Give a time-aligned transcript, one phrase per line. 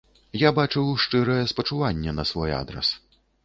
[0.43, 2.87] Я бачыў шчырае спачуванне на свой адрас.